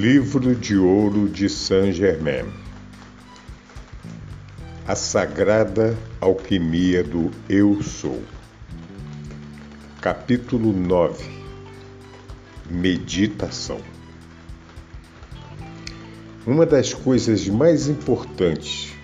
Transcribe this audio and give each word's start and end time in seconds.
Livro 0.00 0.54
de 0.56 0.78
Ouro 0.78 1.28
de 1.28 1.46
Saint-Germain. 1.46 2.46
A 4.88 4.94
Sagrada 4.94 5.94
Alquimia 6.18 7.04
do 7.04 7.30
Eu 7.46 7.82
Sou. 7.82 8.22
Capítulo 10.00 10.72
9 10.72 11.22
Meditação. 12.70 13.78
Uma 16.46 16.64
das 16.64 16.94
coisas 16.94 17.46
mais 17.46 17.86
importantes, 17.86 18.94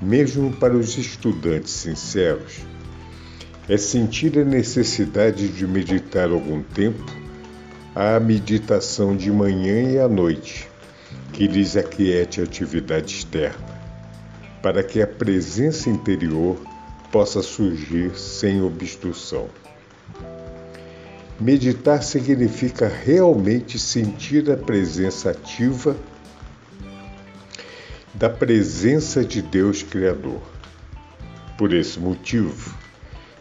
mesmo 0.00 0.52
para 0.52 0.76
os 0.76 0.96
estudantes 0.96 1.72
sinceros, 1.72 2.60
é 3.68 3.76
sentir 3.76 4.38
a 4.38 4.44
necessidade 4.44 5.48
de 5.48 5.66
meditar 5.66 6.30
algum 6.30 6.62
tempo 6.62 7.27
à 8.00 8.20
meditação 8.20 9.16
de 9.16 9.28
manhã 9.28 9.90
e 9.90 9.98
à 9.98 10.06
noite, 10.06 10.68
que 11.32 11.48
lhes 11.48 11.76
aquiete 11.76 12.40
a 12.40 12.44
atividade 12.44 13.12
externa, 13.12 13.58
para 14.62 14.84
que 14.84 15.02
a 15.02 15.06
presença 15.06 15.90
interior 15.90 16.56
possa 17.10 17.42
surgir 17.42 18.16
sem 18.16 18.62
obstrução. 18.62 19.48
Meditar 21.40 22.04
significa 22.04 22.86
realmente 22.86 23.80
sentir 23.80 24.48
a 24.48 24.56
presença 24.56 25.30
ativa 25.32 25.96
da 28.14 28.30
presença 28.30 29.24
de 29.24 29.42
Deus 29.42 29.82
Criador. 29.82 30.40
Por 31.56 31.72
esse 31.72 31.98
motivo, 31.98 32.76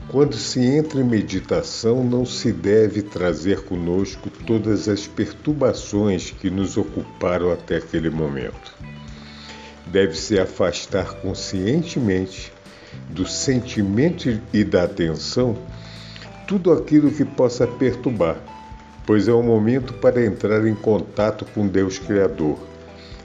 quando 0.09 0.35
se 0.37 0.61
entra 0.61 1.01
em 1.01 1.03
meditação, 1.03 2.01
não 2.01 2.25
se 2.25 2.51
deve 2.53 3.01
trazer 3.01 3.63
conosco 3.63 4.29
todas 4.29 4.87
as 4.87 5.05
perturbações 5.05 6.31
que 6.31 6.49
nos 6.49 6.77
ocuparam 6.77 7.51
até 7.51 7.75
aquele 7.75 8.09
momento. 8.09 8.73
Deve-se 9.85 10.39
afastar 10.39 11.15
conscientemente 11.15 12.53
do 13.09 13.27
sentimento 13.27 14.39
e 14.53 14.63
da 14.63 14.83
atenção 14.83 15.57
tudo 16.47 16.71
aquilo 16.71 17.11
que 17.11 17.25
possa 17.25 17.67
perturbar, 17.67 18.37
pois 19.05 19.27
é 19.27 19.33
o 19.33 19.43
momento 19.43 19.93
para 19.93 20.25
entrar 20.25 20.65
em 20.65 20.75
contato 20.75 21.45
com 21.53 21.67
Deus 21.67 21.99
Criador 21.99 22.57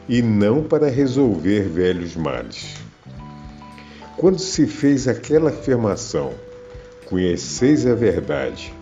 e 0.08 0.20
não 0.20 0.64
para 0.64 0.88
resolver 0.88 1.68
velhos 1.68 2.16
males. 2.16 2.74
Quando 4.16 4.40
se 4.40 4.66
fez 4.66 5.06
aquela 5.06 5.50
afirmação, 5.50 6.34
Conheceis 7.12 7.86
a 7.86 7.94
verdade, 7.94 8.72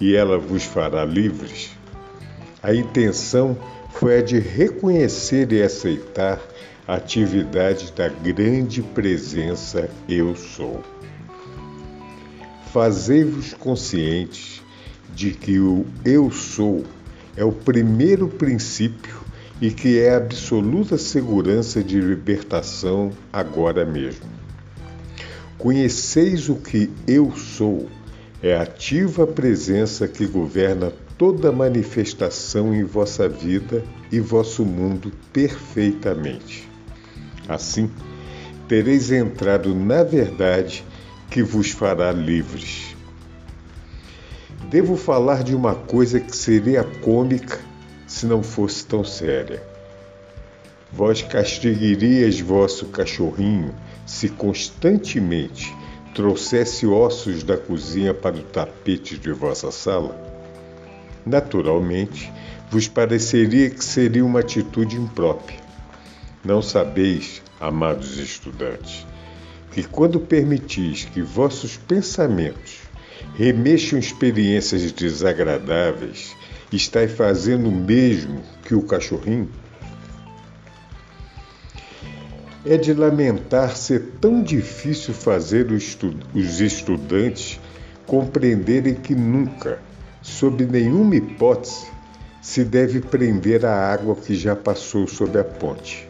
e 0.00 0.14
ela 0.14 0.38
vos 0.38 0.62
fará 0.62 1.04
livres. 1.04 1.70
A 2.62 2.72
intenção 2.72 3.58
foi 3.94 4.18
a 4.18 4.22
de 4.22 4.38
reconhecer 4.38 5.50
e 5.50 5.60
aceitar 5.60 6.40
a 6.86 6.94
atividade 6.94 7.90
da 7.90 8.06
grande 8.06 8.80
presença 8.80 9.90
Eu 10.08 10.36
Sou. 10.36 10.80
Fazei-vos 12.72 13.54
conscientes 13.54 14.62
de 15.12 15.32
que 15.32 15.58
o 15.58 15.84
Eu 16.04 16.30
Sou 16.30 16.84
é 17.36 17.44
o 17.44 17.50
primeiro 17.50 18.28
princípio 18.28 19.18
e 19.60 19.68
que 19.68 19.98
é 19.98 20.14
a 20.14 20.18
absoluta 20.18 20.96
segurança 20.96 21.82
de 21.82 22.00
libertação 22.00 23.10
agora 23.32 23.84
mesmo. 23.84 24.39
Conheceis 25.60 26.48
o 26.48 26.54
que 26.54 26.90
eu 27.06 27.36
sou, 27.36 27.86
é 28.42 28.56
a 28.56 28.62
ativa 28.62 29.26
presença 29.26 30.08
que 30.08 30.26
governa 30.26 30.90
toda 31.18 31.52
manifestação 31.52 32.74
em 32.74 32.82
vossa 32.82 33.28
vida 33.28 33.84
e 34.10 34.18
vosso 34.18 34.64
mundo 34.64 35.12
perfeitamente. 35.34 36.66
Assim, 37.46 37.90
tereis 38.66 39.12
entrado 39.12 39.74
na 39.74 40.02
verdade 40.02 40.82
que 41.28 41.42
vos 41.42 41.70
fará 41.72 42.10
livres. 42.10 42.96
Devo 44.70 44.96
falar 44.96 45.42
de 45.42 45.54
uma 45.54 45.74
coisa 45.74 46.18
que 46.18 46.34
seria 46.34 46.82
cômica 47.02 47.60
se 48.06 48.24
não 48.24 48.42
fosse 48.42 48.86
tão 48.86 49.04
séria. 49.04 49.62
Vós 50.90 51.20
castigarias 51.20 52.40
vosso 52.40 52.86
cachorrinho 52.86 53.74
se 54.10 54.28
constantemente 54.28 55.72
trouxesse 56.12 56.84
ossos 56.84 57.44
da 57.44 57.56
cozinha 57.56 58.12
para 58.12 58.34
o 58.34 58.42
tapete 58.42 59.16
de 59.16 59.30
vossa 59.30 59.70
sala? 59.70 60.20
Naturalmente, 61.24 62.30
vos 62.68 62.88
pareceria 62.88 63.70
que 63.70 63.84
seria 63.84 64.24
uma 64.24 64.40
atitude 64.40 64.96
imprópria. 64.96 65.60
Não 66.44 66.60
sabeis, 66.60 67.40
amados 67.60 68.18
estudantes, 68.18 69.06
que 69.70 69.84
quando 69.84 70.18
permitis 70.18 71.04
que 71.04 71.22
vossos 71.22 71.76
pensamentos 71.76 72.78
remexam 73.36 73.96
experiências 73.96 74.90
desagradáveis, 74.90 76.34
estáis 76.72 77.12
fazendo 77.12 77.68
o 77.68 77.72
mesmo 77.72 78.42
que 78.64 78.74
o 78.74 78.82
cachorrinho? 78.82 79.48
É 82.64 82.76
de 82.76 82.92
lamentar 82.92 83.74
ser 83.74 84.16
tão 84.20 84.42
difícil 84.42 85.14
fazer 85.14 85.72
os 85.72 86.60
estudantes 86.60 87.58
compreenderem 88.06 88.94
que 88.94 89.14
nunca, 89.14 89.78
sob 90.20 90.66
nenhuma 90.66 91.16
hipótese, 91.16 91.86
se 92.42 92.62
deve 92.62 93.00
prender 93.00 93.64
a 93.64 93.74
água 93.74 94.14
que 94.14 94.34
já 94.34 94.54
passou 94.54 95.06
sob 95.06 95.38
a 95.38 95.44
ponte. 95.44 96.06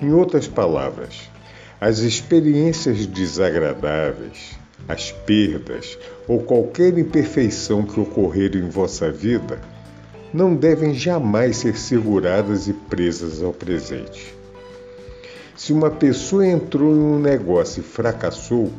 Em 0.00 0.12
outras 0.12 0.46
palavras, 0.46 1.28
as 1.80 1.98
experiências 1.98 3.04
desagradáveis, 3.04 4.56
as 4.86 5.10
perdas 5.10 5.98
ou 6.28 6.44
qualquer 6.44 6.96
imperfeição 6.96 7.82
que 7.82 7.98
ocorrer 7.98 8.54
em 8.54 8.68
vossa 8.68 9.10
vida 9.10 9.60
não 10.32 10.54
devem 10.54 10.94
jamais 10.94 11.56
ser 11.56 11.76
seguradas 11.76 12.68
e 12.68 12.72
presas 12.72 13.42
ao 13.42 13.52
presente. 13.52 14.35
Se 15.56 15.72
uma 15.72 15.90
pessoa 15.90 16.46
entrou 16.46 16.94
em 16.94 17.00
um 17.00 17.18
negócio 17.18 17.80
e 17.80 17.82
fracassou, 17.82 18.70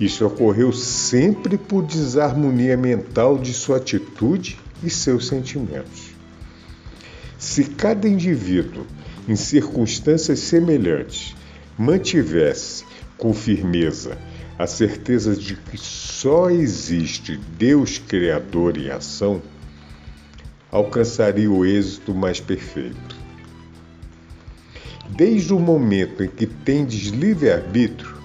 isso 0.00 0.26
ocorreu 0.26 0.72
sempre 0.72 1.58
por 1.58 1.84
desarmonia 1.84 2.76
mental 2.76 3.36
de 3.38 3.52
sua 3.52 3.76
atitude 3.76 4.58
e 4.82 4.88
seus 4.88 5.28
sentimentos. 5.28 6.14
Se 7.38 7.64
cada 7.64 8.08
indivíduo, 8.08 8.86
em 9.28 9.36
circunstâncias 9.36 10.38
semelhantes, 10.38 11.34
mantivesse 11.78 12.84
com 13.18 13.34
firmeza 13.34 14.16
a 14.58 14.66
certeza 14.66 15.36
de 15.36 15.54
que 15.54 15.76
só 15.76 16.48
existe 16.48 17.38
Deus 17.58 17.98
Criador 17.98 18.78
em 18.78 18.88
ação, 18.88 19.42
alcançaria 20.70 21.50
o 21.50 21.64
êxito 21.64 22.14
mais 22.14 22.40
perfeito. 22.40 23.15
Desde 25.10 25.54
o 25.54 25.58
momento 25.58 26.22
em 26.22 26.28
que 26.28 26.46
tendes 26.46 27.08
livre-arbítrio, 27.08 28.16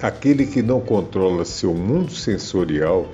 aquele 0.00 0.46
que 0.46 0.62
não 0.62 0.80
controla 0.80 1.44
seu 1.44 1.74
mundo 1.74 2.12
sensorial 2.12 3.08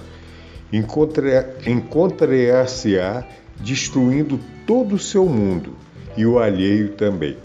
encontrar-se-á 1.66 3.24
destruindo 3.60 4.38
todo 4.66 4.94
o 4.94 4.98
seu 4.98 5.26
mundo 5.26 5.76
e 6.16 6.24
o 6.24 6.38
alheio 6.38 6.90
também. 6.90 7.36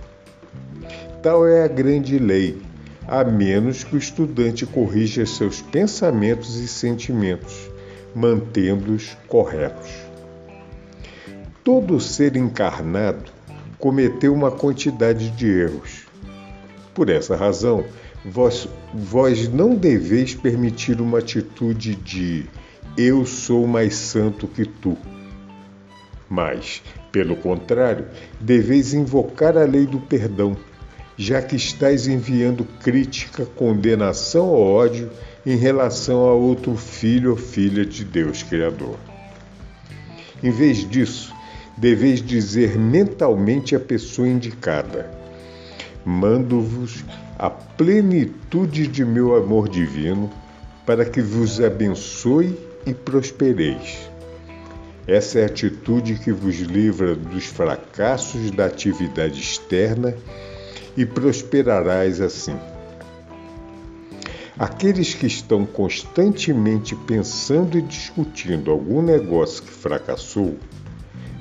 Tal 1.22 1.48
é 1.48 1.64
a 1.64 1.68
grande 1.68 2.20
lei, 2.20 2.62
a 3.08 3.24
menos 3.24 3.84
que 3.84 3.96
o 3.96 4.00
estudante 4.00 4.66
corrija 4.66 5.26
seus 5.26 5.62
pensamentos 5.62 6.58
e 6.58 6.68
sentimentos, 6.68 7.70
mantendo-os 8.16 9.18
corretos. 9.28 9.90
Todo 11.64 12.00
ser 12.00 12.36
encarnado 12.36 13.33
cometeu 13.84 14.34
uma 14.34 14.50
quantidade 14.50 15.30
de 15.32 15.46
erros. 15.46 16.06
Por 16.94 17.10
essa 17.10 17.36
razão, 17.36 17.84
vós, 18.24 18.66
vós 18.94 19.50
não 19.50 19.76
deveis 19.76 20.34
permitir 20.34 21.02
uma 21.02 21.20
atitude 21.20 21.94
de 21.94 22.46
eu 22.98 23.26
sou 23.26 23.68
mais 23.68 23.94
santo 23.96 24.48
que 24.48 24.64
tu. 24.64 24.98
Mas, 26.30 26.82
pelo 27.12 27.36
contrário, 27.36 28.06
deveis 28.40 28.94
invocar 28.94 29.58
a 29.58 29.66
lei 29.66 29.86
do 29.86 30.00
perdão, 30.00 30.56
já 31.18 31.42
que 31.42 31.58
estáis 31.58 32.08
enviando 32.08 32.64
crítica, 32.82 33.46
condenação 33.46 34.48
ou 34.48 34.66
ódio 34.66 35.12
em 35.46 35.58
relação 35.58 36.26
a 36.26 36.32
outro 36.32 36.78
filho 36.78 37.32
ou 37.32 37.36
filha 37.36 37.86
de 37.86 38.06
Deus 38.06 38.44
Criador. 38.44 38.96
Em 40.42 40.52
vez 40.52 40.90
disso, 40.90 41.34
deveis 41.78 42.22
dizer 42.22 42.78
mentalmente 42.78 43.76
à 43.76 43.80
pessoa 43.80 44.28
indicada: 44.28 45.10
Mando-vos 46.06 47.04
a 47.38 47.50
plenitude 47.50 48.88
de 48.88 49.04
meu 49.04 49.36
amor 49.36 49.68
divino 49.68 50.32
para 50.86 51.06
que 51.06 51.22
vos 51.22 51.62
abençoe 51.62 52.58
e 52.86 52.94
prospereis. 52.94 54.10
Essa 55.08 55.40
é 55.40 55.44
a 55.44 55.48
atitude 55.48 56.16
que 56.16 56.32
vos 56.32 56.56
livra 56.60 57.16
dos 57.16 57.46
fracassos 57.46 58.52
da 58.52 58.66
atividade 58.66 59.40
externa 59.40 60.16
e 60.96 61.06
prosperarás 61.06 62.22
assim. 62.22 62.56
Aqueles 64.58 65.14
que 65.14 65.26
estão 65.26 65.66
constantemente 65.66 66.96
pensando 66.96 67.78
e 67.78 67.82
discutindo 67.82 68.72
algum 68.72 69.02
negócio 69.02 69.64
que 69.64 69.72
fracassou, 69.72 70.58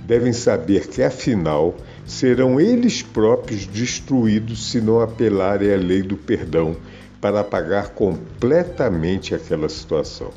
devem 0.07 0.33
saber 0.33 0.89
que, 0.89 1.03
afinal, 1.03 1.77
serão 2.05 2.61
eles 2.61 3.03
próprios 3.03 3.67
destruídos 3.67 4.71
se 4.71 4.81
não 4.81 5.01
apelarem 5.01 5.73
à 5.73 5.77
lei 5.77 6.03
do 6.03 6.17
perdão 6.17 6.77
para 7.21 7.41
apagar 7.41 7.91
completamente 7.91 9.35
aquela 9.35 9.69
situação. 9.69 10.31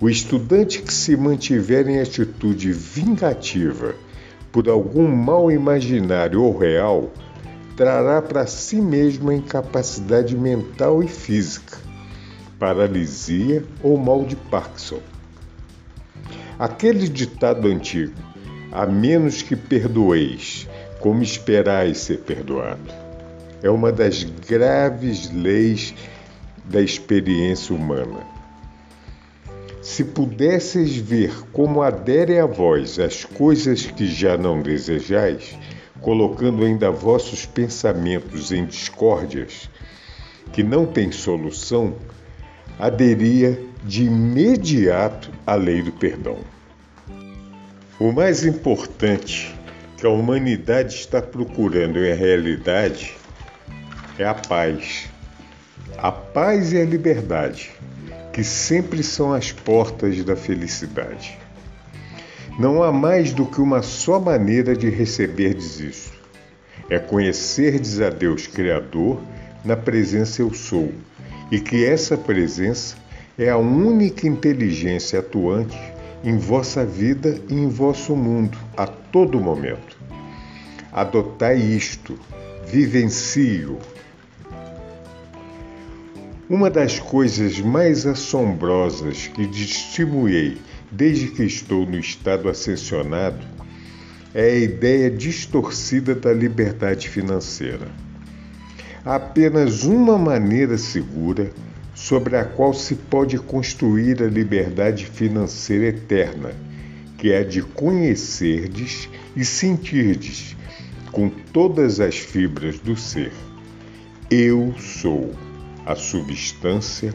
O 0.00 0.08
estudante 0.08 0.82
que 0.82 0.92
se 0.92 1.16
mantiver 1.16 1.88
em 1.88 2.00
atitude 2.00 2.72
vingativa 2.72 3.94
por 4.52 4.68
algum 4.68 5.08
mal 5.08 5.50
imaginário 5.50 6.42
ou 6.42 6.56
real 6.56 7.10
trará 7.76 8.20
para 8.20 8.46
si 8.46 8.80
mesmo 8.80 9.30
a 9.30 9.34
incapacidade 9.34 10.36
mental 10.36 11.02
e 11.02 11.06
física, 11.06 11.78
paralisia 12.58 13.64
ou 13.82 13.96
mal 13.96 14.24
de 14.24 14.34
Parkinson. 14.34 15.00
Aquele 16.58 17.08
ditado 17.08 17.68
antigo, 17.68 18.14
a 18.72 18.84
menos 18.84 19.42
que 19.42 19.54
perdoeis, 19.54 20.68
como 20.98 21.22
esperais 21.22 21.98
ser 21.98 22.18
perdoado, 22.18 22.92
é 23.62 23.70
uma 23.70 23.92
das 23.92 24.24
graves 24.24 25.30
leis 25.30 25.94
da 26.64 26.80
experiência 26.80 27.72
humana. 27.72 28.26
Se 29.80 30.02
pudesseis 30.02 30.96
ver 30.96 31.32
como 31.52 31.80
aderem 31.80 32.40
a 32.40 32.46
vós 32.46 32.98
as 32.98 33.24
coisas 33.24 33.86
que 33.86 34.08
já 34.08 34.36
não 34.36 34.60
desejais, 34.60 35.56
colocando 36.00 36.64
ainda 36.64 36.90
vossos 36.90 37.46
pensamentos 37.46 38.50
em 38.50 38.66
discórdias, 38.66 39.70
que 40.52 40.64
não 40.64 40.84
têm 40.86 41.12
solução, 41.12 41.94
aderia 42.78 43.58
de 43.84 44.04
imediato 44.04 45.30
à 45.46 45.54
lei 45.54 45.82
do 45.82 45.92
perdão. 45.92 46.38
O 47.98 48.12
mais 48.12 48.44
importante 48.44 49.54
que 49.96 50.06
a 50.06 50.10
humanidade 50.10 50.94
está 50.94 51.20
procurando 51.20 51.98
em 51.98 52.14
realidade 52.14 53.16
é 54.18 54.24
a 54.24 54.34
paz. 54.34 55.08
A 55.96 56.12
paz 56.12 56.72
e 56.72 56.80
a 56.80 56.84
liberdade 56.84 57.72
que 58.32 58.44
sempre 58.44 59.02
são 59.02 59.32
as 59.32 59.50
portas 59.50 60.22
da 60.22 60.36
felicidade. 60.36 61.36
Não 62.56 62.84
há 62.84 62.92
mais 62.92 63.32
do 63.32 63.44
que 63.44 63.60
uma 63.60 63.82
só 63.82 64.20
maneira 64.20 64.76
de 64.76 64.88
receberdes 64.88 65.80
isso. 65.80 66.12
É 66.88 67.00
conhecerdes 67.00 68.00
a 68.00 68.10
Deus 68.10 68.46
Criador 68.46 69.20
na 69.64 69.76
presença 69.76 70.40
eu 70.40 70.54
sou, 70.54 70.92
e 71.50 71.60
que 71.60 71.84
essa 71.84 72.16
presença 72.16 72.96
é 73.38 73.48
a 73.48 73.56
única 73.56 74.26
inteligência 74.26 75.20
atuante 75.20 75.78
em 76.24 76.36
vossa 76.36 76.84
vida 76.84 77.40
e 77.48 77.54
em 77.54 77.68
vosso 77.68 78.14
mundo 78.16 78.58
a 78.76 78.86
todo 78.86 79.40
momento. 79.40 79.96
Adotai 80.92 81.56
isto, 81.56 82.18
vivencie-o 82.66 83.78
uma 86.50 86.70
das 86.70 86.98
coisas 86.98 87.60
mais 87.60 88.06
assombrosas 88.06 89.26
que 89.26 89.46
testemunhei 89.46 90.56
desde 90.90 91.28
que 91.28 91.42
estou 91.42 91.84
no 91.84 91.98
estado 91.98 92.48
ascensionado 92.48 93.46
é 94.32 94.44
a 94.44 94.56
ideia 94.56 95.10
distorcida 95.10 96.14
da 96.14 96.32
liberdade 96.32 97.06
financeira. 97.06 97.86
Há 99.08 99.14
apenas 99.14 99.84
uma 99.84 100.18
maneira 100.18 100.76
segura 100.76 101.50
sobre 101.94 102.36
a 102.36 102.44
qual 102.44 102.74
se 102.74 102.94
pode 102.94 103.38
construir 103.38 104.22
a 104.22 104.26
liberdade 104.26 105.06
financeira 105.06 105.86
eterna, 105.86 106.50
que 107.16 107.32
é 107.32 107.38
a 107.38 107.42
de 107.42 107.62
conhecerdes 107.62 109.08
e 109.34 109.46
sentirdes 109.46 110.54
com 111.10 111.30
todas 111.30 112.00
as 112.00 112.18
fibras 112.18 112.78
do 112.80 112.98
ser. 112.98 113.32
Eu 114.30 114.74
sou 114.78 115.32
a 115.86 115.94
substância, 115.94 117.14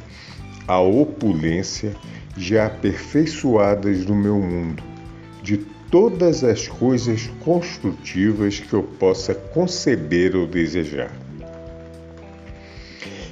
a 0.67 0.79
opulência 0.79 1.95
já 2.35 2.65
aperfeiçoadas 2.65 4.03
no 4.03 4.15
meu 4.15 4.39
mundo, 4.39 4.81
de 5.43 5.57
todas 5.91 6.43
as 6.43 6.67
coisas 6.67 7.29
construtivas 7.45 8.59
que 8.59 8.73
eu 8.73 8.81
possa 8.81 9.35
conceber 9.35 10.35
ou 10.35 10.47
desejar. 10.47 11.11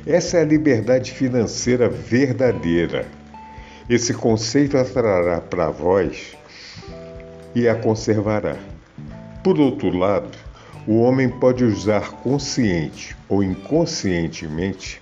Essa 0.05 0.37
é 0.37 0.41
a 0.41 0.45
liberdade 0.45 1.11
financeira 1.11 1.87
verdadeira. 1.87 3.05
Esse 3.87 4.13
conceito 4.13 4.75
atrará 4.77 5.39
para 5.39 5.69
vós 5.69 6.35
e 7.53 7.67
a 7.67 7.75
conservará. 7.75 8.55
Por 9.43 9.59
outro 9.59 9.95
lado, 9.95 10.31
o 10.87 10.99
homem 11.01 11.29
pode 11.29 11.63
usar 11.63 12.11
consciente 12.23 13.15
ou 13.29 13.43
inconscientemente 13.43 14.99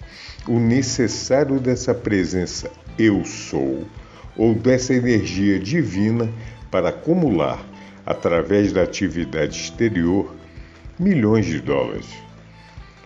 o 0.48 0.60
necessário 0.60 1.60
dessa 1.60 1.94
presença 1.94 2.70
eu 2.98 3.24
sou, 3.24 3.86
ou 4.36 4.54
dessa 4.54 4.94
energia 4.94 5.60
divina 5.60 6.30
para 6.70 6.90
acumular, 6.90 7.64
através 8.06 8.74
da 8.74 8.84
atividade 8.84 9.58
exterior, 9.58 10.36
milhões 11.00 11.46
de 11.46 11.60
dólares. 11.62 12.29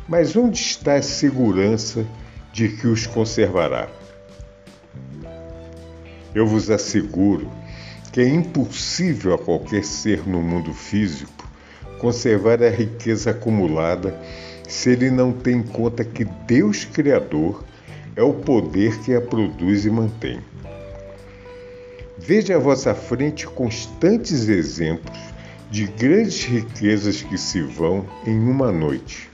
Mas 0.08 0.36
onde 0.36 0.60
está 0.60 0.96
a 0.96 1.02
segurança 1.02 2.06
de 2.52 2.70
que 2.70 2.88
os 2.88 3.08
conservará? 3.08 3.88
Eu 6.36 6.46
vos 6.46 6.70
asseguro 6.70 7.50
que 8.12 8.22
é 8.22 8.28
impossível 8.28 9.34
a 9.34 9.38
qualquer 9.38 9.84
ser 9.84 10.28
no 10.28 10.42
mundo 10.42 10.74
físico 10.74 11.50
conservar 12.00 12.62
a 12.62 12.70
riqueza 12.70 13.32
acumulada 13.32 14.20
se 14.68 14.90
ele 14.90 15.10
não 15.10 15.32
tem 15.32 15.58
em 15.58 15.64
conta 15.64 16.04
que 16.04 16.26
Deus 16.26 16.84
Criador 16.84 17.64
é 18.16 18.22
o 18.22 18.34
poder 18.34 19.00
que 19.00 19.16
a 19.16 19.22
produz 19.22 19.86
e 19.86 19.90
mantém. 19.90 20.40
Veja 22.18 22.56
à 22.56 22.60
vossa 22.60 22.94
frente 22.94 23.48
constantes 23.48 24.48
exemplos 24.50 25.18
de 25.72 25.86
grandes 25.88 26.44
riquezas 26.44 27.22
que 27.22 27.38
se 27.38 27.62
vão 27.62 28.06
em 28.28 28.38
uma 28.38 28.72
noite. 28.72 29.33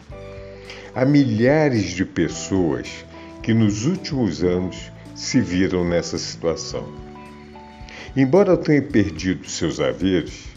Há 1.00 1.06
milhares 1.06 1.92
de 1.92 2.04
pessoas 2.04 3.06
que 3.42 3.54
nos 3.54 3.86
últimos 3.86 4.44
anos 4.44 4.92
se 5.16 5.40
viram 5.40 5.88
nessa 5.88 6.18
situação. 6.18 6.90
Embora 8.18 8.58
tenham 8.58 8.84
perdido 8.84 9.50
seus 9.50 9.80
haveres, 9.80 10.50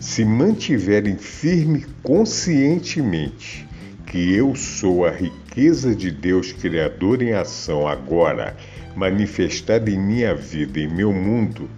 se 0.00 0.24
mantiverem 0.24 1.18
firme 1.18 1.84
conscientemente 2.02 3.68
que 4.06 4.34
eu 4.34 4.54
sou 4.54 5.04
a 5.04 5.10
riqueza 5.10 5.94
de 5.94 6.10
Deus 6.10 6.50
Criador 6.50 7.20
em 7.20 7.34
ação 7.34 7.86
agora, 7.86 8.56
manifestada 8.96 9.90
em 9.90 10.00
minha 10.00 10.34
vida, 10.34 10.80
em 10.80 10.88
meu 10.88 11.12
mundo, 11.12 11.68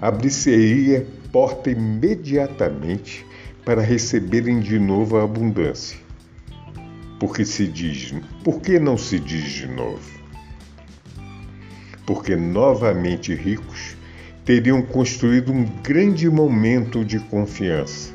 abrir-se-ia 0.00 1.06
porta 1.30 1.70
imediatamente 1.70 3.24
para 3.64 3.80
receberem 3.80 4.58
de 4.58 4.80
novo 4.80 5.16
a 5.16 5.22
abundância. 5.22 6.02
Porque 7.22 7.44
se 7.44 7.68
diz, 7.68 8.12
por 8.42 8.60
que 8.60 8.80
não 8.80 8.98
se 8.98 9.16
diz 9.16 9.44
de 9.44 9.68
novo? 9.68 10.10
Porque 12.04 12.34
novamente 12.34 13.32
ricos 13.32 13.96
teriam 14.44 14.82
construído 14.82 15.52
um 15.52 15.64
grande 15.84 16.28
momento 16.28 17.04
de 17.04 17.20
confiança 17.20 18.12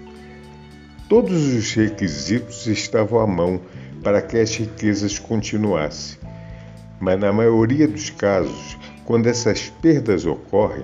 Todos 1.07 1.53
os 1.53 1.71
requisitos 1.71 2.67
estavam 2.67 3.21
à 3.21 3.25
mão 3.25 3.61
para 4.03 4.21
que 4.21 4.37
as 4.37 4.53
riquezas 4.53 5.17
continuassem. 5.17 6.17
Mas 6.99 7.17
na 7.17 7.31
maioria 7.31 7.87
dos 7.87 8.09
casos, 8.09 8.77
quando 9.05 9.27
essas 9.27 9.69
perdas 9.81 10.25
ocorrem, 10.25 10.83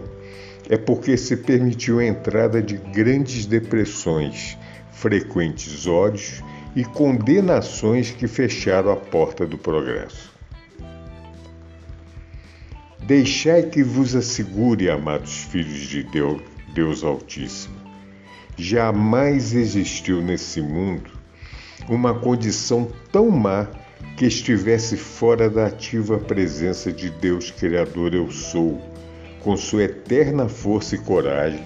é 0.69 0.77
porque 0.77 1.17
se 1.17 1.35
permitiu 1.35 1.99
a 1.99 2.05
entrada 2.05 2.61
de 2.61 2.77
grandes 2.77 3.45
depressões, 3.45 4.57
frequentes 4.93 5.85
ódios 5.87 6.41
e 6.75 6.83
condenações 6.83 8.11
que 8.11 8.27
fecharam 8.27 8.91
a 8.91 8.95
porta 8.95 9.45
do 9.45 9.57
progresso. 9.57 10.33
Deixai 12.99 13.63
que 13.63 13.83
vos 13.83 14.15
assegure, 14.15 14.89
amados 14.89 15.43
filhos 15.43 15.81
de 15.81 16.03
Deus, 16.03 16.41
Deus 16.73 17.03
Altíssimo, 17.03 17.75
jamais 18.57 19.53
existiu 19.53 20.21
nesse 20.21 20.61
mundo 20.61 21.11
uma 21.89 22.13
condição 22.13 22.89
tão 23.11 23.29
má 23.29 23.67
que 24.15 24.25
estivesse 24.25 24.95
fora 24.95 25.49
da 25.49 25.67
ativa 25.67 26.17
presença 26.17 26.91
de 26.91 27.09
Deus 27.09 27.51
Criador 27.51 28.13
Eu 28.13 28.31
Sou, 28.31 28.81
com 29.41 29.57
sua 29.57 29.83
eterna 29.83 30.47
força 30.47 30.95
e 30.95 30.99
coragem, 30.99 31.65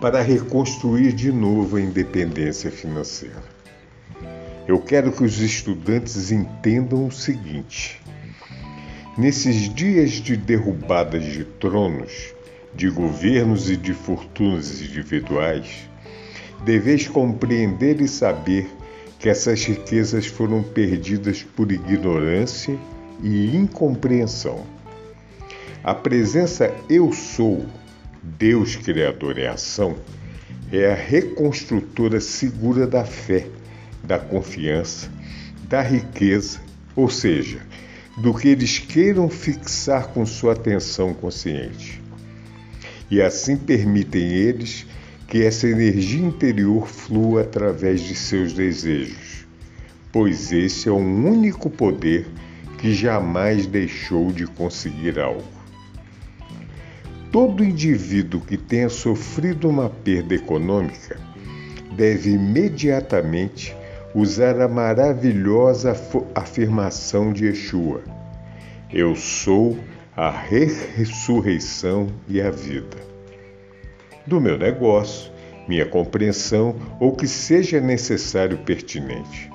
para 0.00 0.20
reconstruir 0.20 1.12
de 1.12 1.30
novo 1.30 1.76
a 1.76 1.80
independência 1.80 2.70
financeira. 2.70 3.51
Eu 4.66 4.78
quero 4.78 5.10
que 5.10 5.24
os 5.24 5.40
estudantes 5.40 6.30
entendam 6.30 7.06
o 7.06 7.12
seguinte: 7.12 8.00
nesses 9.18 9.72
dias 9.74 10.12
de 10.12 10.36
derrubadas 10.36 11.24
de 11.24 11.44
tronos, 11.44 12.32
de 12.74 12.88
governos 12.88 13.68
e 13.68 13.76
de 13.76 13.92
fortunas 13.92 14.80
individuais, 14.80 15.88
deveis 16.64 17.08
compreender 17.08 18.00
e 18.00 18.06
saber 18.06 18.68
que 19.18 19.28
essas 19.28 19.64
riquezas 19.64 20.26
foram 20.26 20.62
perdidas 20.62 21.42
por 21.42 21.70
ignorância 21.70 22.78
e 23.22 23.56
incompreensão. 23.56 24.64
A 25.82 25.94
presença 25.94 26.72
Eu 26.88 27.12
Sou, 27.12 27.66
Deus 28.22 28.76
Criador 28.76 29.38
em 29.38 29.46
ação, 29.46 29.96
é 30.72 30.90
a 30.90 30.94
reconstrutora 30.94 32.20
segura 32.20 32.86
da 32.86 33.04
fé, 33.04 33.46
da 34.12 34.18
confiança, 34.18 35.10
da 35.70 35.80
riqueza, 35.80 36.60
ou 36.94 37.08
seja, 37.08 37.62
do 38.18 38.34
que 38.34 38.48
eles 38.48 38.78
queiram 38.78 39.26
fixar 39.30 40.08
com 40.08 40.26
sua 40.26 40.52
atenção 40.52 41.14
consciente. 41.14 41.98
E 43.10 43.22
assim 43.22 43.56
permitem 43.56 44.22
eles 44.22 44.86
que 45.26 45.42
essa 45.42 45.66
energia 45.66 46.20
interior 46.20 46.86
flua 46.86 47.40
através 47.40 48.02
de 48.02 48.14
seus 48.14 48.52
desejos, 48.52 49.46
pois 50.12 50.52
esse 50.52 50.90
é 50.90 50.92
o 50.92 50.96
único 50.96 51.70
poder 51.70 52.26
que 52.76 52.92
jamais 52.92 53.64
deixou 53.64 54.30
de 54.30 54.46
conseguir 54.46 55.18
algo. 55.18 55.42
Todo 57.30 57.64
indivíduo 57.64 58.42
que 58.42 58.58
tenha 58.58 58.90
sofrido 58.90 59.70
uma 59.70 59.88
perda 59.88 60.34
econômica 60.34 61.18
deve 61.96 62.32
imediatamente 62.32 63.74
usar 64.14 64.60
a 64.60 64.68
maravilhosa 64.68 65.96
afirmação 66.34 67.32
de 67.32 67.46
Yeshua: 67.46 68.02
Eu 68.92 69.14
sou 69.16 69.78
a 70.16 70.30
ressurreição 70.30 72.08
e 72.28 72.40
a 72.40 72.50
vida 72.50 73.12
do 74.26 74.40
meu 74.40 74.58
negócio, 74.58 75.30
minha 75.66 75.86
compreensão 75.86 76.76
ou 77.00 77.14
que 77.14 77.26
seja 77.26 77.80
necessário 77.80 78.58
pertinente. 78.58 79.50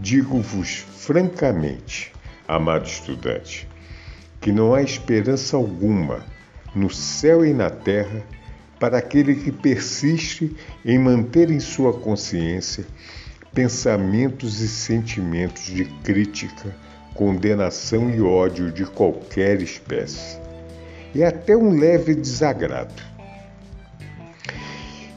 Digo-vos 0.00 0.76
francamente, 0.76 2.12
amado 2.46 2.86
estudante, 2.86 3.68
que 4.40 4.52
não 4.52 4.74
há 4.74 4.82
esperança 4.82 5.56
alguma 5.56 6.24
no 6.74 6.88
céu 6.90 7.44
e 7.44 7.52
na 7.52 7.70
terra 7.70 8.22
para 8.78 8.98
aquele 8.98 9.34
que 9.34 9.50
persiste 9.50 10.56
em 10.84 10.98
manter 10.98 11.50
em 11.50 11.60
sua 11.60 11.92
consciência 11.92 12.84
pensamentos 13.52 14.60
e 14.60 14.68
sentimentos 14.68 15.64
de 15.64 15.84
crítica, 15.84 16.74
condenação 17.14 18.10
e 18.10 18.20
ódio 18.20 18.70
de 18.70 18.84
qualquer 18.84 19.60
espécie, 19.60 20.38
e 21.14 21.24
até 21.24 21.56
um 21.56 21.76
leve 21.76 22.14
desagrado. 22.14 23.02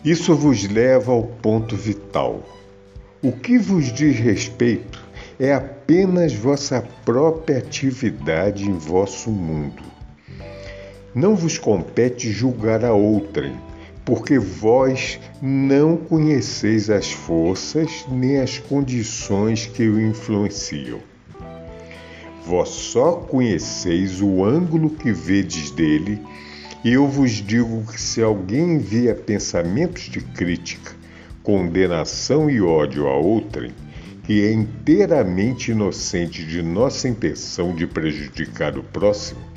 Isso 0.03 0.35
vos 0.35 0.67
leva 0.67 1.11
ao 1.11 1.23
ponto 1.23 1.75
vital. 1.75 2.43
O 3.21 3.31
que 3.31 3.59
vos 3.59 3.93
diz 3.93 4.17
respeito 4.17 4.99
é 5.39 5.53
apenas 5.53 6.33
vossa 6.33 6.83
própria 7.05 7.59
atividade 7.59 8.67
em 8.67 8.73
vosso 8.73 9.29
mundo. 9.29 9.83
Não 11.13 11.35
vos 11.35 11.57
compete 11.57 12.31
julgar 12.31 12.85
a 12.85 12.93
outrem, 12.93 13.53
porque 14.05 14.39
vós 14.39 15.19
não 15.41 15.97
conheceis 15.97 16.89
as 16.89 17.11
forças 17.11 18.05
nem 18.09 18.39
as 18.39 18.57
condições 18.57 19.65
que 19.65 19.83
o 19.83 19.99
influenciam. 19.99 20.99
Vós 22.45 22.69
só 22.69 23.13
conheceis 23.13 24.21
o 24.21 24.43
ângulo 24.43 24.89
que 24.89 25.11
vedes 25.11 25.69
dele 25.71 26.21
e 26.83 26.93
eu 26.93 27.07
vos 27.07 27.31
digo 27.31 27.83
que 27.85 28.01
se 28.01 28.23
alguém 28.23 28.75
envia 28.75 29.13
pensamentos 29.13 30.03
de 30.03 30.19
crítica, 30.21 30.93
condenação 31.43 32.49
e 32.49 32.59
ódio 32.59 33.07
a 33.07 33.15
outrem, 33.15 33.71
que 34.23 34.45
é 34.45 34.51
inteiramente 34.51 35.71
inocente 35.71 36.43
de 36.43 36.63
nossa 36.63 37.07
intenção 37.07 37.75
de 37.75 37.85
prejudicar 37.85 38.77
o 38.77 38.83
próximo, 38.83 39.50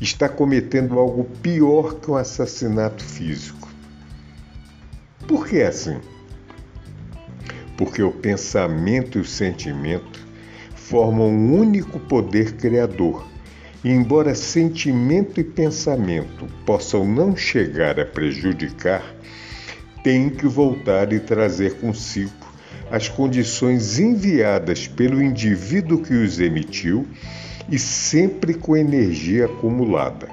está 0.00 0.28
cometendo 0.28 0.98
algo 0.98 1.24
pior 1.42 1.96
que 1.96 2.10
um 2.10 2.16
assassinato 2.16 3.04
físico. 3.04 3.68
Por 5.28 5.46
que 5.46 5.58
é 5.58 5.66
assim? 5.66 5.98
Porque 7.76 8.02
o 8.02 8.10
pensamento 8.10 9.18
e 9.18 9.20
o 9.20 9.24
sentimento 9.24 10.26
formam 10.74 11.28
um 11.28 11.58
único 11.58 12.00
poder 12.00 12.56
criador 12.56 13.26
e 13.84 13.90
embora 13.90 14.34
sentimento 14.34 15.40
e 15.40 15.44
pensamento 15.44 16.46
possam 16.66 17.06
não 17.06 17.36
chegar 17.36 17.98
a 17.98 18.04
prejudicar, 18.04 19.02
têm 20.02 20.28
que 20.28 20.46
voltar 20.46 21.12
e 21.12 21.20
trazer 21.20 21.74
consigo 21.74 22.32
as 22.90 23.08
condições 23.08 23.98
enviadas 23.98 24.88
pelo 24.88 25.22
indivíduo 25.22 26.02
que 26.02 26.12
os 26.12 26.40
emitiu 26.40 27.06
e 27.68 27.78
sempre 27.78 28.54
com 28.54 28.76
energia 28.76 29.46
acumulada. 29.46 30.28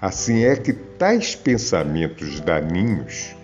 Assim 0.00 0.44
é 0.44 0.56
que 0.56 0.72
tais 0.72 1.34
pensamentos 1.34 2.40
daninhos 2.40 3.34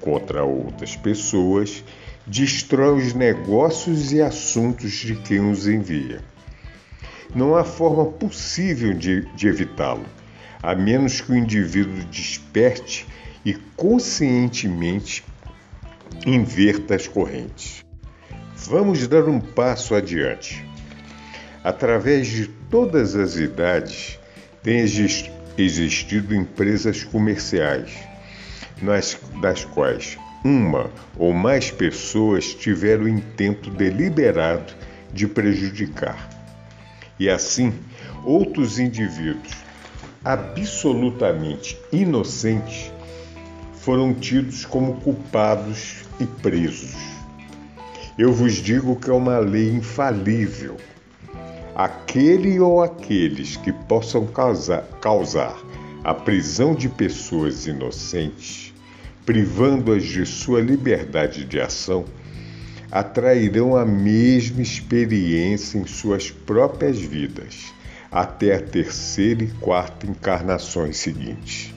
contra 0.00 0.44
outras 0.44 0.96
pessoas 0.96 1.84
destrói 2.26 2.98
os 2.98 3.14
negócios 3.14 4.12
e 4.12 4.20
assuntos 4.20 4.92
de 4.92 5.14
quem 5.16 5.50
os 5.50 5.68
envia. 5.68 6.20
Não 7.34 7.54
há 7.54 7.64
forma 7.64 8.06
possível 8.06 8.94
de, 8.94 9.26
de 9.34 9.46
evitá-lo, 9.46 10.06
a 10.62 10.74
menos 10.74 11.20
que 11.20 11.32
o 11.32 11.36
indivíduo 11.36 12.02
desperte 12.04 13.06
e 13.44 13.54
conscientemente 13.76 15.22
inverta 16.24 16.94
as 16.94 17.06
correntes. 17.06 17.84
Vamos 18.56 19.06
dar 19.06 19.28
um 19.28 19.38
passo 19.38 19.94
adiante. 19.94 20.66
Através 21.66 22.28
de 22.28 22.46
todas 22.46 23.16
as 23.16 23.34
idades, 23.34 24.20
tem 24.62 24.78
existido 25.58 26.32
empresas 26.32 27.02
comerciais, 27.02 27.90
nas, 28.80 29.18
das 29.42 29.64
quais 29.64 30.16
uma 30.44 30.92
ou 31.18 31.32
mais 31.32 31.72
pessoas 31.72 32.54
tiveram 32.54 33.06
o 33.06 33.08
intento 33.08 33.68
deliberado 33.68 34.72
de 35.12 35.26
prejudicar. 35.26 36.30
E 37.18 37.28
assim, 37.28 37.74
outros 38.24 38.78
indivíduos 38.78 39.52
absolutamente 40.24 41.76
inocentes 41.90 42.92
foram 43.74 44.14
tidos 44.14 44.64
como 44.64 45.00
culpados 45.00 46.04
e 46.20 46.26
presos. 46.26 46.94
Eu 48.16 48.32
vos 48.32 48.52
digo 48.52 48.94
que 48.94 49.10
é 49.10 49.12
uma 49.12 49.38
lei 49.40 49.68
infalível. 49.68 50.76
Aquele 51.76 52.58
ou 52.58 52.82
aqueles 52.82 53.56
que 53.56 53.70
possam 53.70 54.26
causar, 54.26 54.80
causar 54.98 55.54
a 56.02 56.14
prisão 56.14 56.74
de 56.74 56.88
pessoas 56.88 57.66
inocentes, 57.66 58.72
privando-as 59.26 60.02
de 60.02 60.24
sua 60.24 60.62
liberdade 60.62 61.44
de 61.44 61.60
ação, 61.60 62.06
atrairão 62.90 63.76
a 63.76 63.84
mesma 63.84 64.62
experiência 64.62 65.76
em 65.76 65.86
suas 65.86 66.30
próprias 66.30 66.98
vidas, 66.98 67.74
até 68.10 68.54
a 68.54 68.62
terceira 68.62 69.44
e 69.44 69.48
quarta 69.60 70.06
encarnações 70.06 70.96
seguintes. 70.96 71.74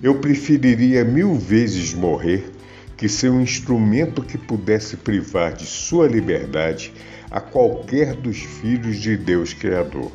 Eu 0.00 0.20
preferiria 0.20 1.04
mil 1.04 1.34
vezes 1.34 1.94
morrer 1.94 2.48
que 2.96 3.08
ser 3.08 3.28
um 3.28 3.40
instrumento 3.40 4.22
que 4.22 4.38
pudesse 4.38 4.96
privar 4.96 5.52
de 5.52 5.66
sua 5.66 6.06
liberdade 6.06 6.92
a 7.30 7.40
qualquer 7.40 8.14
dos 8.14 8.38
filhos 8.38 8.98
de 8.98 9.16
Deus 9.16 9.52
Criador. 9.52 10.12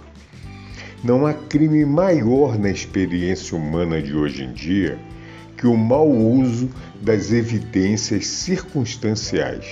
Não 1.03 1.25
há 1.25 1.34
crime 1.34 1.86
maior 1.86 2.58
na 2.58 2.70
experiência 2.70 3.58
humana 3.58 4.01
de 4.01 4.15
hoje 4.15 4.43
em 4.43 4.53
dia 4.53 4.98
que 5.58 5.67
o 5.67 5.77
mau 5.77 6.10
uso 6.10 6.70
das 7.01 7.32
evidências 7.32 8.27
circunstanciais, 8.27 9.65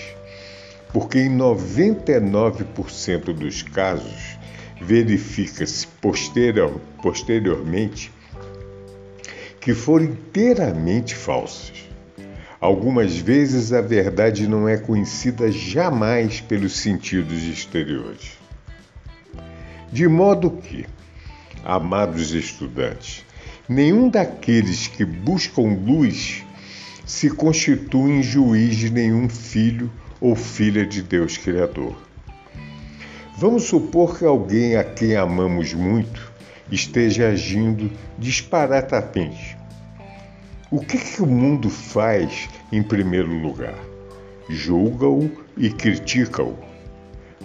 porque 0.93 1.19
em 1.19 1.37
99% 1.37 3.33
dos 3.33 3.61
casos 3.61 4.37
verifica-se 4.81 5.87
posterior, 5.87 6.79
posteriormente 7.01 8.11
que 9.61 9.75
foram 9.75 10.05
inteiramente 10.05 11.15
falsas. 11.15 11.90
Algumas 12.61 13.17
vezes 13.17 13.73
a 13.73 13.81
verdade 13.81 14.47
não 14.47 14.69
é 14.69 14.77
conhecida 14.77 15.51
jamais 15.51 16.41
pelos 16.41 16.73
sentidos 16.73 17.41
exteriores. 17.41 18.37
De 19.91 20.07
modo 20.07 20.51
que, 20.51 20.85
amados 21.65 22.35
estudantes, 22.35 23.25
nenhum 23.67 24.07
daqueles 24.07 24.85
que 24.85 25.03
buscam 25.03 25.75
luz 25.83 26.43
se 27.03 27.31
constitui 27.31 28.21
juiz 28.21 28.75
de 28.75 28.91
nenhum 28.91 29.27
filho 29.27 29.91
ou 30.19 30.35
filha 30.35 30.85
de 30.85 31.01
Deus 31.01 31.37
Criador. 31.37 31.97
Vamos 33.39 33.63
supor 33.63 34.19
que 34.19 34.23
alguém 34.23 34.75
a 34.75 34.83
quem 34.83 35.15
amamos 35.15 35.73
muito 35.73 36.31
esteja 36.71 37.29
agindo 37.29 37.91
disparatamente. 38.19 39.60
O 40.71 40.79
que, 40.79 40.97
que 40.97 41.21
o 41.21 41.27
mundo 41.27 41.69
faz 41.69 42.47
em 42.71 42.81
primeiro 42.81 43.27
lugar? 43.27 43.77
Julga-o 44.47 45.29
e 45.57 45.69
critica-o. 45.69 46.57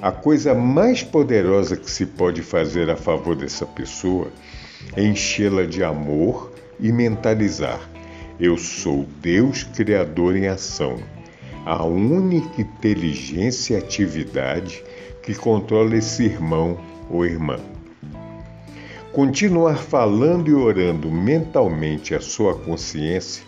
A 0.00 0.12
coisa 0.12 0.54
mais 0.54 1.02
poderosa 1.02 1.76
que 1.76 1.90
se 1.90 2.06
pode 2.06 2.40
fazer 2.40 2.88
a 2.88 2.97
favor 2.97 3.35
dessa 3.35 3.66
pessoa 3.66 4.28
é 4.95 5.02
enchê-la 5.02 5.64
de 5.64 5.83
amor 5.83 6.52
e 6.78 6.92
mentalizar: 6.92 7.80
eu 8.38 8.56
sou 8.56 9.04
Deus 9.21 9.64
Criador 9.64 10.37
em 10.37 10.47
ação, 10.47 10.97
a 11.64 11.85
única 11.85 12.61
inteligência 12.61 13.75
e 13.75 13.76
atividade 13.76 14.85
que 15.25 15.35
controla 15.35 15.97
esse 15.97 16.23
irmão 16.23 16.78
ou 17.11 17.26
irmã. 17.26 17.59
Continuar 19.16 19.78
falando 19.78 20.50
e 20.50 20.52
orando 20.52 21.11
mentalmente 21.11 22.14
a 22.14 22.20
sua 22.20 22.54
consciência 22.54 23.42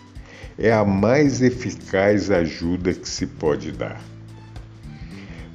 é 0.57 0.73
a 0.73 0.83
mais 0.83 1.43
eficaz 1.43 2.31
ajuda 2.31 2.91
que 2.91 3.07
se 3.07 3.27
pode 3.27 3.71
dar. 3.71 4.01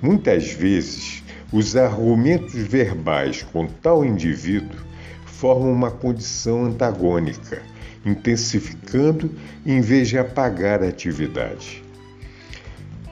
Muitas 0.01 0.53
vezes, 0.53 1.25
os 1.53 1.75
argumentos 1.75 2.55
verbais 2.55 3.43
com 3.43 3.67
tal 3.67 4.05
indivíduo 4.05 4.79
formam 5.27 5.73
uma 5.73 5.91
condição 5.91 6.65
antagônica, 6.67 7.61
intensificando 8.07 9.33
em 9.67 9.81
vez 9.81 10.11
de 10.11 10.17
apagar 10.17 10.81
a 10.81 10.91
atividade. 10.91 11.83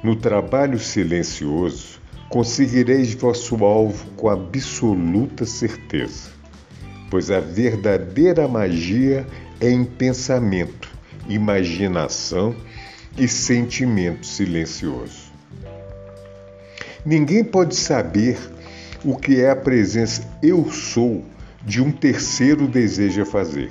No 0.04 0.14
trabalho 0.14 0.78
silencioso, 0.78 2.00
conseguireis 2.28 3.12
vosso 3.12 3.64
alvo 3.64 4.08
com 4.12 4.28
absoluta 4.28 5.44
certeza, 5.44 6.41
pois 7.12 7.30
a 7.30 7.40
verdadeira 7.40 8.48
magia 8.48 9.26
é 9.60 9.68
em 9.68 9.84
pensamento, 9.84 10.88
imaginação 11.28 12.56
e 13.18 13.28
sentimento 13.28 14.26
silencioso. 14.26 15.30
Ninguém 17.04 17.44
pode 17.44 17.76
saber 17.76 18.38
o 19.04 19.14
que 19.14 19.42
é 19.42 19.50
a 19.50 19.56
presença 19.56 20.26
eu 20.42 20.70
sou 20.70 21.22
de 21.62 21.82
um 21.82 21.92
terceiro 21.92 22.66
deseja 22.66 23.26
fazer. 23.26 23.70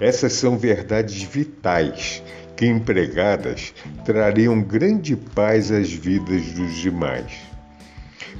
Essas 0.00 0.32
são 0.32 0.56
verdades 0.56 1.22
vitais 1.24 2.22
que 2.56 2.64
empregadas 2.64 3.74
trariam 4.02 4.62
grande 4.62 5.14
paz 5.14 5.70
às 5.70 5.92
vidas 5.92 6.40
dos 6.52 6.74
demais. 6.76 7.53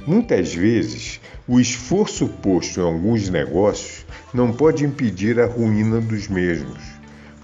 Muitas 0.07 0.53
vezes, 0.53 1.19
o 1.47 1.59
esforço 1.59 2.27
posto 2.27 2.79
em 2.79 2.83
alguns 2.83 3.27
negócios 3.27 4.05
não 4.31 4.51
pode 4.51 4.85
impedir 4.85 5.39
a 5.39 5.47
ruína 5.47 5.99
dos 5.99 6.27
mesmos, 6.27 6.83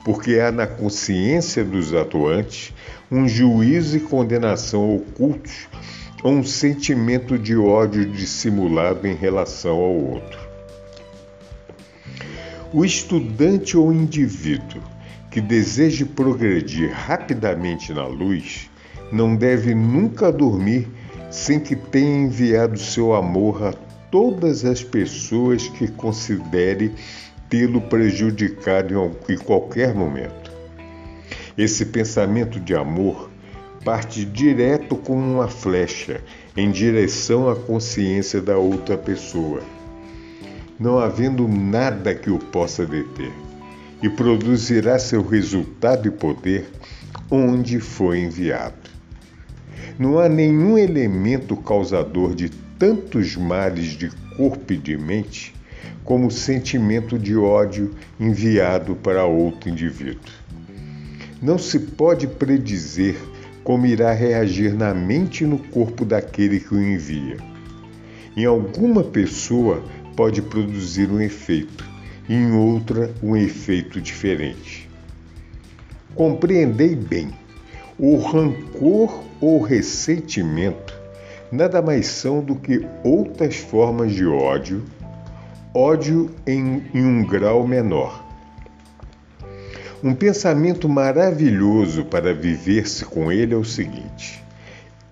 porque 0.05 0.39
há 0.39 0.51
na 0.51 0.67
consciência 0.67 1.63
dos 1.63 1.91
atuantes 1.91 2.71
um 3.11 3.27
juízo 3.27 3.97
e 3.97 3.99
condenação 3.99 4.95
ocultos 4.95 5.67
ou 6.23 6.33
um 6.33 6.43
sentimento 6.43 7.35
de 7.37 7.57
ódio 7.57 8.05
dissimulado 8.05 9.07
em 9.07 9.15
relação 9.15 9.77
ao 9.77 9.95
outro. 9.95 10.39
O 12.71 12.85
estudante 12.85 13.75
ou 13.75 13.91
indivíduo 13.91 14.83
que 15.31 15.41
deseje 15.41 16.05
progredir 16.05 16.91
rapidamente 16.91 17.91
na 17.91 18.05
luz 18.05 18.69
não 19.11 19.35
deve 19.35 19.73
nunca 19.73 20.31
dormir 20.31 20.87
sem 21.31 21.59
que 21.59 21.75
tenha 21.75 22.25
enviado 22.25 22.77
seu 22.77 23.13
amor 23.13 23.63
a 23.63 23.73
todas 24.11 24.65
as 24.65 24.83
pessoas 24.83 25.67
que 25.69 25.87
considere 25.87 26.93
tê-lo 27.49 27.81
prejudicado 27.81 29.15
em 29.29 29.37
qualquer 29.37 29.95
momento. 29.95 30.51
Esse 31.57 31.85
pensamento 31.85 32.59
de 32.59 32.75
amor 32.75 33.29
parte 33.83 34.25
direto 34.25 34.95
como 34.95 35.21
uma 35.21 35.47
flecha 35.47 36.21
em 36.55 36.69
direção 36.69 37.49
à 37.49 37.55
consciência 37.55 38.41
da 38.41 38.57
outra 38.57 38.97
pessoa, 38.97 39.61
não 40.79 40.99
havendo 40.99 41.47
nada 41.47 42.13
que 42.13 42.29
o 42.29 42.37
possa 42.37 42.85
deter 42.85 43.31
e 44.03 44.09
produzirá 44.09 44.99
seu 44.99 45.25
resultado 45.25 46.07
e 46.07 46.11
poder 46.11 46.69
onde 47.29 47.79
foi 47.79 48.19
enviado. 48.19 48.80
Não 49.99 50.19
há 50.19 50.27
nenhum 50.27 50.77
elemento 50.77 51.55
causador 51.55 52.33
de 52.33 52.49
tantos 52.49 53.35
males 53.35 53.87
de 53.87 54.09
corpo 54.35 54.73
e 54.73 54.77
de 54.77 54.97
mente 54.97 55.53
como 56.03 56.27
o 56.27 56.31
sentimento 56.31 57.17
de 57.17 57.35
ódio 57.35 57.93
enviado 58.19 58.95
para 58.95 59.25
outro 59.25 59.69
indivíduo. 59.69 60.31
Não 61.41 61.57
se 61.57 61.79
pode 61.79 62.27
predizer 62.27 63.15
como 63.63 63.85
irá 63.85 64.11
reagir 64.11 64.73
na 64.73 64.93
mente 64.93 65.43
e 65.43 65.47
no 65.47 65.57
corpo 65.57 66.03
daquele 66.03 66.59
que 66.59 66.73
o 66.73 66.81
envia. 66.81 67.37
Em 68.35 68.45
alguma 68.45 69.03
pessoa 69.03 69.83
pode 70.15 70.41
produzir 70.41 71.09
um 71.09 71.21
efeito, 71.21 71.87
em 72.27 72.51
outra 72.51 73.11
um 73.21 73.35
efeito 73.35 74.01
diferente. 74.01 74.89
Compreendei 76.15 76.95
bem, 76.95 77.29
o 77.97 78.17
rancor 78.17 79.23
ou 79.41 79.61
ressentimento 79.61 81.01
nada 81.51 81.81
mais 81.81 82.07
são 82.07 82.41
do 82.41 82.55
que 82.55 82.87
outras 83.03 83.57
formas 83.57 84.13
de 84.13 84.25
ódio, 84.25 84.85
ódio 85.73 86.33
em, 86.47 86.83
em 86.93 87.03
um 87.03 87.25
grau 87.25 87.67
menor. 87.67 88.25
Um 90.03 90.15
pensamento 90.15 90.87
maravilhoso 90.87 92.05
para 92.05 92.33
viver-se 92.33 93.03
com 93.03 93.31
ele 93.31 93.53
é 93.53 93.57
o 93.57 93.65
seguinte: 93.65 94.41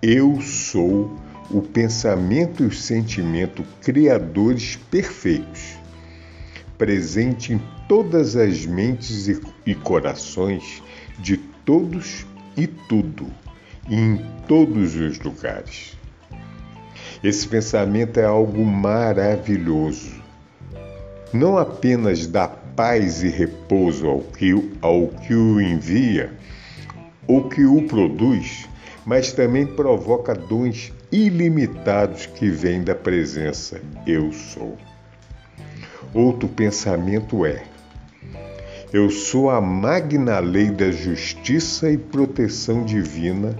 eu 0.02 0.40
sou 0.40 1.14
o 1.50 1.60
pensamento 1.60 2.62
e 2.62 2.66
o 2.66 2.72
sentimento 2.72 3.62
criadores 3.82 4.76
perfeitos 4.90 5.78
presente 6.80 7.52
em 7.52 7.60
todas 7.86 8.36
as 8.36 8.64
mentes 8.64 9.28
e, 9.28 9.38
e 9.66 9.74
corações 9.74 10.82
de 11.18 11.36
todos 11.36 12.24
e 12.56 12.66
tudo, 12.66 13.26
em 13.90 14.16
todos 14.46 14.94
os 14.94 15.18
lugares. 15.18 15.98
Esse 17.22 17.46
pensamento 17.48 18.20
é 18.20 18.24
algo 18.24 18.64
maravilhoso. 18.64 20.22
Não 21.32 21.58
apenas 21.58 22.26
dá 22.26 22.48
paz 22.48 23.22
e 23.22 23.28
repouso 23.28 24.06
ao 24.06 24.20
que, 24.20 24.72
ao 24.80 25.08
que 25.08 25.34
o 25.34 25.60
envia 25.60 26.32
ou 27.26 27.48
que 27.48 27.64
o 27.64 27.82
produz, 27.82 28.68
mas 29.04 29.32
também 29.32 29.66
provoca 29.66 30.34
dons 30.34 30.92
ilimitados 31.12 32.26
que 32.26 32.48
vêm 32.48 32.82
da 32.82 32.94
presença 32.94 33.80
Eu 34.06 34.32
Sou. 34.32 34.78
Outro 36.14 36.48
pensamento 36.48 37.44
é: 37.44 37.62
eu 38.92 39.08
sou 39.08 39.48
a 39.50 39.60
magna 39.60 40.40
lei 40.40 40.68
da 40.68 40.90
justiça 40.90 41.88
e 41.88 41.96
proteção 41.96 42.84
divina, 42.84 43.56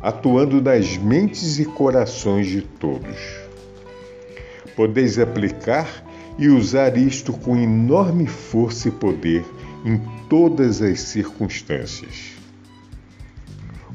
atuando 0.00 0.60
nas 0.60 0.96
mentes 0.96 1.58
e 1.58 1.64
corações 1.64 2.46
de 2.46 2.62
todos. 2.62 3.16
Podeis 4.76 5.18
aplicar 5.18 6.04
e 6.38 6.48
usar 6.48 6.96
isto 6.96 7.32
com 7.32 7.56
enorme 7.56 8.26
força 8.26 8.88
e 8.88 8.92
poder 8.92 9.44
em 9.84 10.00
todas 10.28 10.80
as 10.80 11.00
circunstâncias. 11.00 12.32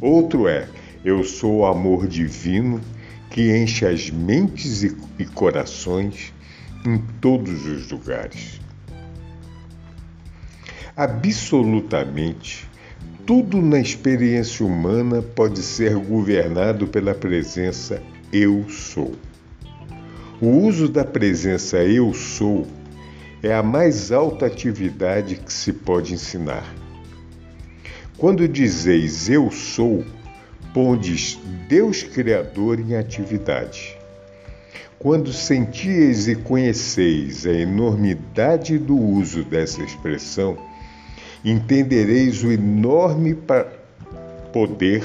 Outro 0.01 0.47
é: 0.47 0.67
eu 1.05 1.23
sou 1.23 1.59
o 1.59 1.65
amor 1.65 2.07
divino 2.07 2.81
que 3.29 3.55
enche 3.55 3.85
as 3.85 4.09
mentes 4.09 4.83
e 4.83 5.25
corações 5.33 6.33
em 6.85 6.97
todos 7.21 7.65
os 7.65 7.89
lugares. 7.89 8.59
Absolutamente 10.95 12.67
tudo 13.25 13.61
na 13.61 13.79
experiência 13.79 14.65
humana 14.65 15.21
pode 15.21 15.61
ser 15.61 15.95
governado 15.95 16.87
pela 16.87 17.15
presença 17.15 18.01
eu 18.31 18.65
sou. 18.67 19.13
O 20.41 20.47
uso 20.47 20.89
da 20.89 21.05
presença 21.05 21.77
eu 21.77 22.13
sou 22.13 22.67
é 23.41 23.53
a 23.53 23.63
mais 23.63 24.11
alta 24.11 24.45
atividade 24.45 25.35
que 25.35 25.53
se 25.53 25.71
pode 25.71 26.13
ensinar. 26.13 26.65
Quando 28.17 28.47
dizeis 28.47 29.29
eu 29.29 29.49
sou, 29.51 30.03
pondes 30.73 31.39
Deus 31.69 32.03
Criador 32.03 32.79
em 32.79 32.95
atividade. 32.95 33.97
Quando 34.99 35.31
sentieis 35.31 36.27
e 36.27 36.35
conheceis 36.35 37.45
a 37.45 37.53
enormidade 37.53 38.77
do 38.77 38.97
uso 38.97 39.43
dessa 39.43 39.81
expressão, 39.81 40.57
entendereis 41.43 42.43
o 42.43 42.51
enorme 42.51 43.37
poder 44.51 45.03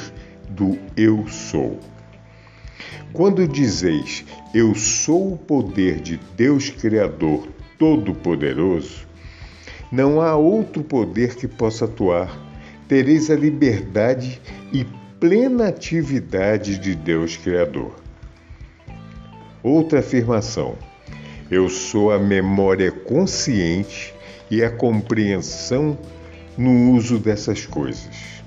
do 0.49 0.79
Eu 0.97 1.27
sou. 1.29 1.79
Quando 3.13 3.49
dizeis 3.49 4.25
Eu 4.55 4.75
sou 4.75 5.33
o 5.33 5.37
poder 5.37 6.01
de 6.01 6.19
Deus 6.37 6.71
Criador 6.71 7.49
Todo-Poderoso, 7.79 9.07
não 9.91 10.21
há 10.21 10.37
outro 10.37 10.83
poder 10.83 11.35
que 11.35 11.49
possa 11.49 11.87
atuar. 11.87 12.47
Tereis 12.87 13.31
a 13.31 13.37
liberdade 13.37 14.41
e 14.73 14.87
plena 15.19 15.69
atividade 15.69 16.79
de 16.79 16.95
Deus 16.95 17.37
Criador. 17.37 17.95
Outra 19.63 20.01
afirmação: 20.01 20.77
Eu 21.51 21.69
sou 21.69 22.13
a 22.13 22.19
memória 22.19 22.91
consciente 22.91 24.15
e 24.51 24.63
a 24.63 24.71
compreensão 24.71 25.99
no 26.59 26.91
uso 26.93 27.19
dessas 27.19 27.65
coisas. 27.65 28.43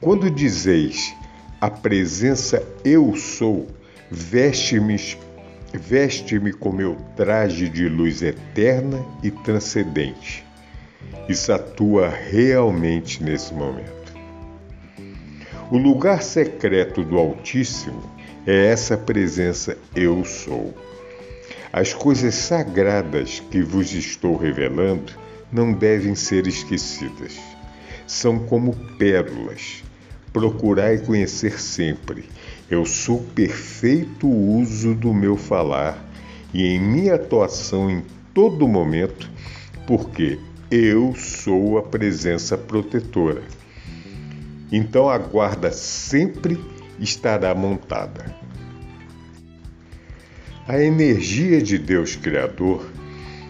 Quando 0.00 0.30
dizeis 0.30 1.14
a 1.60 1.70
presença 1.70 2.66
eu 2.82 3.14
sou, 3.14 3.68
veste-me 4.10 4.96
veste-me 5.72 6.52
com 6.52 6.72
meu 6.72 6.96
traje 7.14 7.68
de 7.68 7.88
luz 7.88 8.22
eterna 8.22 9.04
e 9.22 9.30
transcendente. 9.30 10.44
Isso 11.28 11.52
atua 11.52 12.08
realmente 12.08 13.22
nesse 13.22 13.54
momento. 13.54 14.00
O 15.70 15.78
lugar 15.78 16.22
secreto 16.22 17.04
do 17.04 17.16
Altíssimo 17.16 18.02
é 18.46 18.66
essa 18.66 18.96
presença 18.96 19.76
eu 19.94 20.24
sou. 20.24 20.74
As 21.72 21.94
coisas 21.94 22.34
sagradas 22.34 23.38
que 23.38 23.62
vos 23.62 23.92
estou 23.92 24.36
revelando 24.36 25.12
não 25.52 25.72
devem 25.72 26.14
ser 26.14 26.46
esquecidas. 26.46 27.38
São 28.06 28.38
como 28.38 28.74
pérolas. 28.96 29.82
Procurai 30.32 30.98
conhecer 30.98 31.60
sempre. 31.60 32.24
Eu 32.70 32.84
sou 32.86 33.20
perfeito 33.34 34.28
uso 34.28 34.94
do 34.94 35.12
meu 35.12 35.36
falar 35.36 36.08
e 36.54 36.64
em 36.64 36.80
minha 36.80 37.14
atuação 37.14 37.90
em 37.90 38.04
todo 38.32 38.68
momento, 38.68 39.28
porque 39.86 40.38
eu 40.70 41.14
sou 41.16 41.78
a 41.78 41.82
presença 41.82 42.56
protetora. 42.56 43.42
Então 44.70 45.08
a 45.08 45.18
guarda 45.18 45.72
sempre 45.72 46.62
estará 47.00 47.54
montada. 47.54 48.36
A 50.68 50.80
energia 50.80 51.60
de 51.60 51.76
Deus 51.76 52.14
Criador 52.14 52.86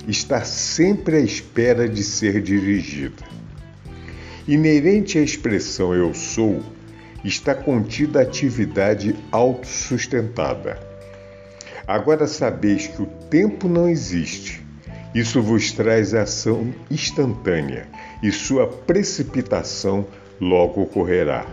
está 0.09 0.43
sempre 0.45 1.17
à 1.17 1.21
espera 1.21 1.89
de 1.89 2.03
ser 2.03 2.41
dirigida. 2.41 3.25
Inerente 4.49 5.19
à 5.19 5.23
expressão 5.23 5.95
eu 5.95 6.15
sou, 6.15 6.63
está 7.25 7.55
contida 7.55 8.21
a 8.21 8.23
atividade 8.23 9.15
autossustentada. 9.31 10.81
Agora 11.87 12.27
sabeis 12.27 12.87
que 12.87 13.03
o 13.03 13.07
tempo 13.07 13.69
não 13.69 13.89
existe. 13.89 14.65
Isso 15.15 15.43
vos 15.43 15.73
traz 15.73 16.15
ação 16.15 16.73
instantânea 16.91 17.89
e 18.23 18.31
sua 18.31 18.67
precipitação 18.67 20.07
logo 20.41 20.83
ocorrerá. 20.83 21.47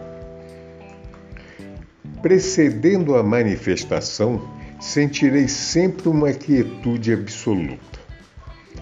Precedendo 2.22 3.16
a 3.16 3.24
manifestação, 3.24 4.48
sentireis 4.80 5.52
sempre 5.52 6.08
uma 6.08 6.32
quietude 6.32 7.12
absoluta 7.12 7.97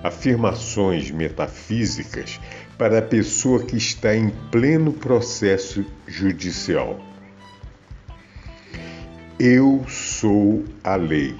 afirmações 0.05 1.09
metafísicas 1.09 2.39
para 2.77 2.99
a 2.99 3.01
pessoa 3.01 3.63
que 3.63 3.75
está 3.75 4.15
em 4.15 4.29
pleno 4.51 4.93
processo 4.93 5.83
judicial. 6.05 6.99
Eu 9.39 9.83
sou 9.87 10.63
a 10.83 10.95
lei. 10.95 11.35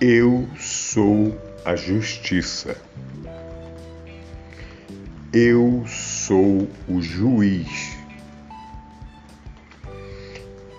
Eu 0.00 0.48
sou 0.56 1.36
a 1.64 1.74
justiça. 1.74 2.80
Eu 5.32 5.84
sou 5.88 6.68
o 6.86 7.02
juiz. 7.02 7.96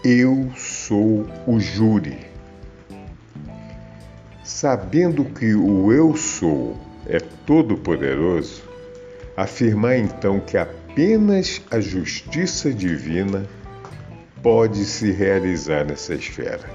Eu 0.05 0.53
sou 0.55 1.27
o 1.45 1.59
júri. 1.59 2.34
Sabendo 4.45 5.25
que 5.25 5.55
o 5.55 5.91
Eu 5.91 6.15
Sou 6.15 6.77
é 7.07 7.17
todo-poderoso, 7.19 8.61
afirmar 9.35 9.97
então 9.97 10.39
que 10.39 10.55
apenas 10.55 11.63
a 11.71 11.79
justiça 11.79 12.71
divina 12.71 13.43
pode 14.43 14.85
se 14.85 15.11
realizar 15.11 15.83
nessa 15.83 16.13
esfera. 16.13 16.69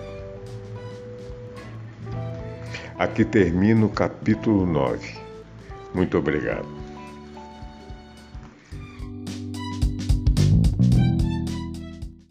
Aqui 2.98 3.24
termina 3.24 3.87
o 3.87 3.88
capítulo 3.88 4.66
9. 4.66 5.14
Muito 5.94 6.18
obrigado. 6.18 6.79